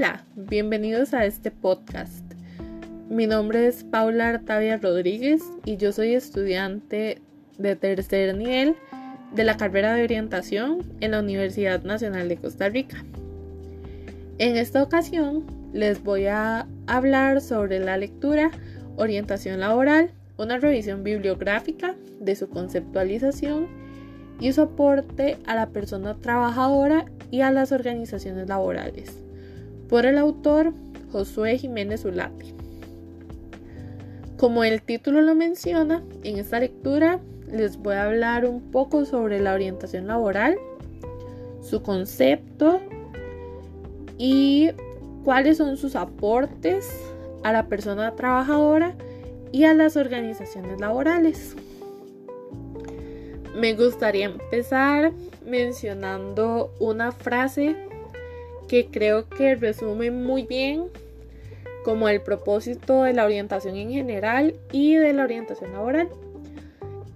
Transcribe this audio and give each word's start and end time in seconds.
Hola, 0.00 0.24
bienvenidos 0.34 1.12
a 1.12 1.26
este 1.26 1.50
podcast. 1.50 2.24
Mi 3.10 3.26
nombre 3.26 3.66
es 3.66 3.84
Paula 3.84 4.30
Artavia 4.30 4.78
Rodríguez 4.78 5.42
y 5.66 5.76
yo 5.76 5.92
soy 5.92 6.14
estudiante 6.14 7.20
de 7.58 7.76
tercer 7.76 8.34
nivel 8.34 8.76
de 9.34 9.44
la 9.44 9.58
carrera 9.58 9.92
de 9.92 10.04
orientación 10.04 10.90
en 11.00 11.10
la 11.10 11.20
Universidad 11.20 11.82
Nacional 11.82 12.30
de 12.30 12.38
Costa 12.38 12.70
Rica. 12.70 13.04
En 14.38 14.56
esta 14.56 14.82
ocasión 14.82 15.44
les 15.74 16.02
voy 16.02 16.28
a 16.28 16.66
hablar 16.86 17.42
sobre 17.42 17.78
la 17.78 17.98
lectura 17.98 18.52
Orientación 18.96 19.60
Laboral, 19.60 20.12
una 20.38 20.56
revisión 20.56 21.04
bibliográfica 21.04 21.94
de 22.20 22.36
su 22.36 22.48
conceptualización 22.48 23.68
y 24.40 24.50
su 24.54 24.62
aporte 24.62 25.36
a 25.46 25.54
la 25.54 25.68
persona 25.68 26.16
trabajadora 26.16 27.04
y 27.30 27.42
a 27.42 27.50
las 27.50 27.70
organizaciones 27.70 28.48
laborales, 28.48 29.20
por 29.90 30.06
el 30.06 30.16
autor 30.16 30.72
Josué 31.10 31.58
Jiménez 31.58 32.04
Ulate. 32.04 32.54
Como 34.38 34.62
el 34.62 34.80
título 34.80 35.20
lo 35.20 35.34
menciona, 35.34 36.02
en 36.22 36.38
esta 36.38 36.60
lectura 36.60 37.18
les 37.50 37.76
voy 37.76 37.96
a 37.96 38.04
hablar 38.04 38.46
un 38.46 38.70
poco 38.70 39.04
sobre 39.04 39.40
la 39.40 39.52
orientación 39.52 40.06
laboral, 40.06 40.56
su 41.60 41.82
concepto 41.82 42.80
y 44.16 44.70
cuáles 45.24 45.56
son 45.56 45.76
sus 45.76 45.96
aportes 45.96 46.88
a 47.42 47.52
la 47.52 47.66
persona 47.66 48.14
trabajadora 48.14 48.94
y 49.50 49.64
a 49.64 49.74
las 49.74 49.96
organizaciones 49.96 50.80
laborales. 50.80 51.56
Me 53.56 53.74
gustaría 53.74 54.26
empezar 54.26 55.12
mencionando 55.44 56.72
una 56.78 57.10
frase 57.10 57.89
que 58.70 58.86
creo 58.86 59.28
que 59.28 59.56
resume 59.56 60.12
muy 60.12 60.44
bien 60.44 60.84
como 61.84 62.08
el 62.08 62.20
propósito 62.20 63.02
de 63.02 63.12
la 63.12 63.24
orientación 63.24 63.74
en 63.74 63.90
general 63.90 64.54
y 64.70 64.94
de 64.94 65.12
la 65.12 65.24
orientación 65.24 65.72
laboral. 65.72 66.08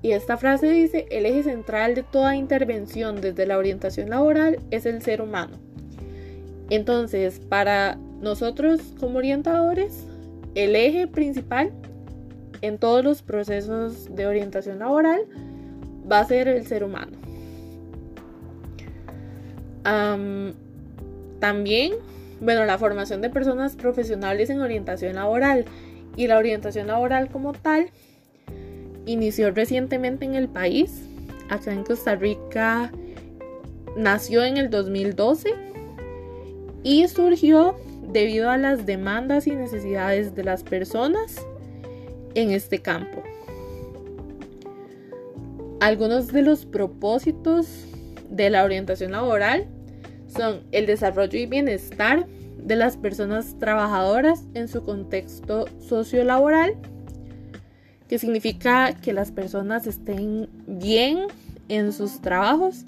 Y 0.03 0.11
esta 0.11 0.37
frase 0.37 0.69
dice, 0.69 1.07
el 1.13 1.27
eje 1.27 1.45
central 1.45 1.95
de 1.95 2.03
toda 2.03 2.35
intervención 2.35 3.21
desde 3.21 3.47
la 3.47 3.57
orientación 3.57 4.11
laboral 4.11 4.59
es 4.73 4.85
el 4.85 5.01
ser 5.01 5.23
humano. 5.23 5.57
Entonces, 6.71 7.39
para 7.39 7.99
nosotros 8.21 8.81
como 8.99 9.19
orientadores, 9.19 10.09
el 10.57 10.75
eje 10.75 11.07
principal 11.07 11.71
en 12.63 12.79
todos 12.79 13.05
los 13.05 13.23
procesos 13.23 14.13
de 14.13 14.27
orientación 14.27 14.81
laboral 14.81 15.21
va 16.11 16.19
a 16.19 16.25
ser 16.25 16.49
el 16.49 16.67
ser 16.67 16.83
humano. 16.83 17.17
También, 21.41 21.93
bueno, 22.41 22.65
la 22.65 22.79
formación 22.79 23.21
de 23.21 23.31
personas 23.31 23.77
profesionales 23.77 24.51
en 24.51 24.61
orientación 24.61 25.15
laboral 25.17 25.65
y 26.17 26.27
la 26.27 26.39
orientación 26.39 26.87
laboral 26.87 27.29
como 27.29 27.53
tal 27.53 27.91
inició 29.07 29.51
recientemente 29.51 30.25
en 30.25 30.35
el 30.35 30.49
país. 30.49 31.03
Acá 31.51 31.73
en 31.73 31.85
Costa 31.85 32.15
Rica 32.15 32.91
nació 33.97 34.45
en 34.45 34.57
el 34.57 34.71
2012 34.71 35.51
y 36.83 37.07
surgió 37.09 37.77
debido 38.13 38.51
a 38.51 38.57
las 38.57 38.87
demandas 38.87 39.47
y 39.47 39.53
necesidades 39.53 40.35
de 40.35 40.45
las 40.45 40.63
personas 40.63 41.45
en 42.35 42.51
este 42.51 42.81
campo. 42.81 43.23
Algunos 45.81 46.29
de 46.29 46.43
los 46.43 46.65
propósitos 46.65 47.67
de 48.31 48.51
la 48.51 48.65
orientación 48.65 49.13
laboral 49.13 49.67
son 50.37 50.63
el 50.73 50.87
desarrollo 50.87 51.39
y 51.39 51.47
bienestar 51.47 52.27
de 52.59 52.77
las 52.77 52.97
personas 52.97 53.59
trabajadoras 53.59 54.45
en 54.55 54.69
su 54.69 54.83
contexto 54.83 55.67
sociolaboral, 55.81 56.75
que 58.09 58.19
significa 58.19 58.95
que 58.95 59.13
las 59.13 59.31
personas 59.31 59.87
estén 59.87 60.49
bien 60.67 61.27
en 61.69 61.93
sus 61.93 62.21
trabajos 62.21 62.85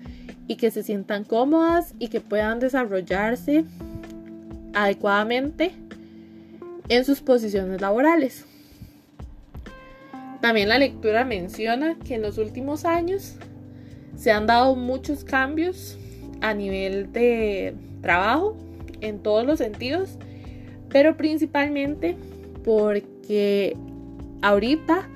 y 0.48 0.56
que 0.56 0.70
se 0.70 0.82
sientan 0.82 1.24
cómodas 1.24 1.94
y 1.98 2.08
que 2.08 2.20
puedan 2.20 2.60
desarrollarse 2.60 3.64
adecuadamente 4.74 5.72
en 6.88 7.04
sus 7.04 7.20
posiciones 7.20 7.80
laborales. 7.80 8.44
También 10.40 10.68
la 10.68 10.78
lectura 10.78 11.24
menciona 11.24 11.96
que 11.98 12.14
en 12.14 12.22
los 12.22 12.38
últimos 12.38 12.84
años 12.84 13.34
se 14.16 14.30
han 14.30 14.46
dado 14.46 14.76
muchos 14.76 15.24
cambios 15.24 15.98
a 16.40 16.54
nivel 16.54 17.12
de 17.12 17.74
trabajo 18.02 18.56
en 19.00 19.18
todos 19.20 19.44
los 19.46 19.58
sentidos, 19.58 20.18
pero 20.88 21.16
principalmente 21.16 22.16
porque 22.64 23.76
ahorita 24.42 25.08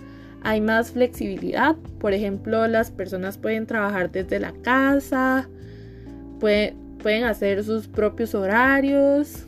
hay 0.43 0.61
más 0.61 0.93
flexibilidad. 0.93 1.77
Por 1.99 2.13
ejemplo, 2.13 2.67
las 2.67 2.91
personas 2.91 3.39
pueden 3.39 3.67
trabajar 3.67 4.11
desde 4.11 4.41
la 4.41 4.53
casa, 4.53 5.49
pueden 6.39 7.25
hacer 7.25 7.63
sus 7.65 7.89
propios 7.89 8.35
horarios, 8.35 9.47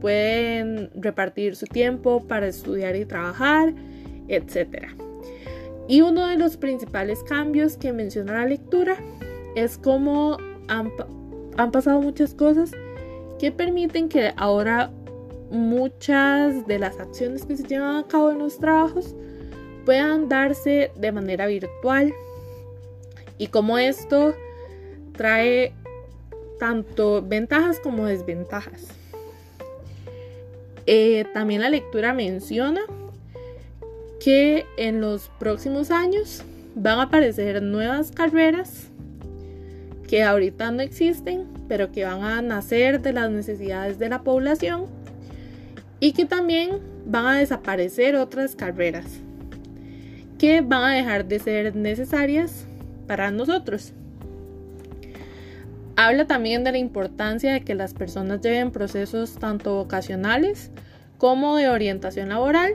pueden 0.00 0.90
repartir 0.94 1.54
su 1.54 1.66
tiempo 1.66 2.26
para 2.26 2.48
estudiar 2.48 2.96
y 2.96 3.04
trabajar, 3.04 3.72
etc. 4.28 4.88
Y 5.88 6.00
uno 6.00 6.26
de 6.26 6.36
los 6.36 6.56
principales 6.56 7.22
cambios 7.22 7.76
que 7.76 7.92
menciona 7.92 8.34
la 8.34 8.46
lectura 8.46 8.96
es 9.54 9.78
cómo 9.78 10.38
han, 10.68 10.92
han 11.56 11.70
pasado 11.70 12.00
muchas 12.00 12.34
cosas 12.34 12.72
que 13.38 13.52
permiten 13.52 14.08
que 14.08 14.32
ahora 14.36 14.90
muchas 15.50 16.66
de 16.66 16.78
las 16.78 16.98
acciones 16.98 17.44
que 17.44 17.56
se 17.56 17.64
llevan 17.64 17.96
a 17.96 18.06
cabo 18.06 18.30
en 18.30 18.38
los 18.38 18.58
trabajos 18.58 19.14
puedan 19.84 20.28
darse 20.28 20.90
de 20.96 21.12
manera 21.12 21.46
virtual 21.46 22.14
y 23.38 23.48
como 23.48 23.78
esto 23.78 24.34
trae 25.16 25.74
tanto 26.58 27.22
ventajas 27.22 27.80
como 27.80 28.06
desventajas. 28.06 28.86
Eh, 30.86 31.24
también 31.34 31.60
la 31.60 31.68
lectura 31.68 32.12
menciona 32.14 32.82
que 34.20 34.64
en 34.76 35.00
los 35.00 35.28
próximos 35.40 35.90
años 35.90 36.44
van 36.76 37.00
a 37.00 37.02
aparecer 37.02 37.60
nuevas 37.62 38.12
carreras 38.12 38.91
que 40.12 40.22
ahorita 40.22 40.70
no 40.70 40.82
existen, 40.82 41.46
pero 41.68 41.90
que 41.90 42.04
van 42.04 42.22
a 42.22 42.42
nacer 42.42 43.00
de 43.00 43.14
las 43.14 43.30
necesidades 43.30 43.98
de 43.98 44.10
la 44.10 44.20
población 44.20 44.84
y 46.00 46.12
que 46.12 46.26
también 46.26 46.80
van 47.06 47.24
a 47.24 47.38
desaparecer 47.38 48.16
otras 48.16 48.54
carreras 48.54 49.06
que 50.38 50.60
van 50.60 50.84
a 50.84 50.94
dejar 50.96 51.24
de 51.24 51.38
ser 51.38 51.74
necesarias 51.74 52.66
para 53.06 53.30
nosotros. 53.30 53.94
Habla 55.96 56.26
también 56.26 56.62
de 56.62 56.72
la 56.72 56.78
importancia 56.78 57.54
de 57.54 57.62
que 57.62 57.74
las 57.74 57.94
personas 57.94 58.42
lleven 58.42 58.70
procesos 58.70 59.36
tanto 59.36 59.76
vocacionales 59.76 60.70
como 61.16 61.56
de 61.56 61.70
orientación 61.70 62.28
laboral 62.28 62.74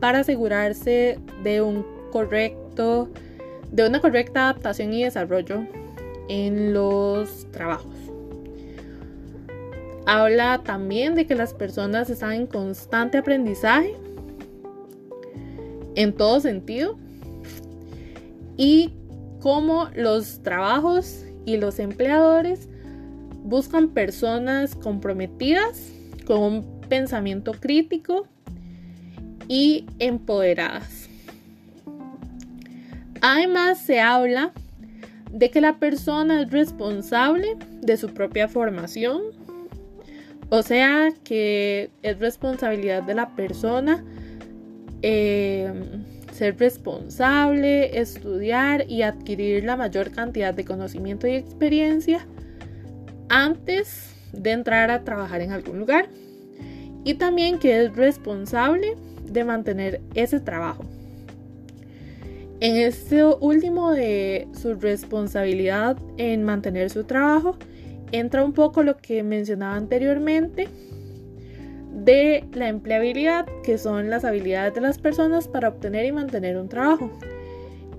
para 0.00 0.20
asegurarse 0.20 1.18
de 1.44 1.60
un 1.60 1.84
correcto 2.12 3.10
de 3.72 3.86
una 3.86 4.00
correcta 4.00 4.44
adaptación 4.44 4.94
y 4.94 5.04
desarrollo 5.04 5.66
en 6.28 6.72
los 6.72 7.50
trabajos. 7.50 7.94
Habla 10.06 10.62
también 10.64 11.14
de 11.14 11.26
que 11.26 11.34
las 11.34 11.52
personas 11.52 12.08
están 12.08 12.32
en 12.32 12.46
constante 12.46 13.18
aprendizaje 13.18 13.94
en 15.94 16.12
todo 16.12 16.40
sentido 16.40 16.96
y 18.56 18.94
cómo 19.40 19.88
los 19.94 20.42
trabajos 20.42 21.24
y 21.44 21.56
los 21.56 21.78
empleadores 21.78 22.68
buscan 23.42 23.88
personas 23.88 24.74
comprometidas 24.74 25.90
con 26.26 26.40
un 26.40 26.80
pensamiento 26.88 27.52
crítico 27.52 28.26
y 29.48 29.86
empoderadas. 29.98 31.08
Además 33.20 33.78
se 33.78 34.00
habla 34.00 34.52
de 35.30 35.50
que 35.50 35.60
la 35.60 35.78
persona 35.78 36.42
es 36.42 36.50
responsable 36.50 37.56
de 37.82 37.96
su 37.96 38.08
propia 38.14 38.48
formación, 38.48 39.22
o 40.50 40.62
sea 40.62 41.12
que 41.24 41.90
es 42.02 42.18
responsabilidad 42.18 43.02
de 43.02 43.14
la 43.14 43.34
persona 43.34 44.04
eh, 45.02 45.70
ser 46.32 46.58
responsable, 46.58 47.98
estudiar 47.98 48.88
y 48.88 49.02
adquirir 49.02 49.64
la 49.64 49.76
mayor 49.76 50.12
cantidad 50.12 50.54
de 50.54 50.64
conocimiento 50.64 51.26
y 51.26 51.34
experiencia 51.34 52.26
antes 53.28 54.14
de 54.32 54.52
entrar 54.52 54.90
a 54.90 55.04
trabajar 55.04 55.40
en 55.40 55.52
algún 55.52 55.78
lugar. 55.78 56.08
Y 57.04 57.14
también 57.14 57.58
que 57.58 57.84
es 57.84 57.96
responsable 57.96 58.94
de 59.24 59.44
mantener 59.44 60.00
ese 60.14 60.40
trabajo. 60.40 60.84
En 62.60 62.76
este 62.76 63.24
último 63.24 63.92
de 63.92 64.48
su 64.52 64.74
responsabilidad 64.74 65.96
en 66.16 66.42
mantener 66.42 66.90
su 66.90 67.04
trabajo, 67.04 67.56
entra 68.10 68.42
un 68.44 68.52
poco 68.52 68.82
lo 68.82 68.96
que 68.96 69.22
mencionaba 69.22 69.76
anteriormente, 69.76 70.68
de 71.92 72.44
la 72.52 72.68
empleabilidad, 72.68 73.46
que 73.62 73.78
son 73.78 74.10
las 74.10 74.24
habilidades 74.24 74.74
de 74.74 74.80
las 74.80 74.98
personas 74.98 75.46
para 75.46 75.68
obtener 75.68 76.04
y 76.06 76.12
mantener 76.12 76.56
un 76.56 76.68
trabajo. 76.68 77.10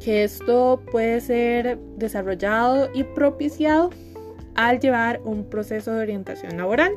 Que 0.03 0.23
esto 0.23 0.81
puede 0.91 1.21
ser 1.21 1.77
desarrollado 1.97 2.89
y 2.93 3.03
propiciado 3.03 3.91
al 4.55 4.79
llevar 4.79 5.21
un 5.23 5.45
proceso 5.45 5.93
de 5.93 6.01
orientación 6.01 6.57
laboral. 6.57 6.93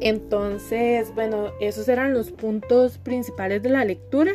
Entonces, 0.00 1.14
bueno, 1.14 1.50
esos 1.60 1.88
eran 1.88 2.12
los 2.12 2.30
puntos 2.30 2.98
principales 2.98 3.62
de 3.62 3.70
la 3.70 3.84
lectura. 3.84 4.32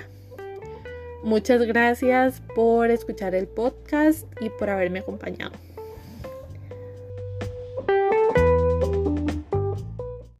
Muchas 1.23 1.61
gracias 1.61 2.41
por 2.55 2.89
escuchar 2.89 3.35
el 3.35 3.47
podcast 3.47 4.25
y 4.41 4.49
por 4.49 4.69
haberme 4.69 4.99
acompañado. 4.99 5.51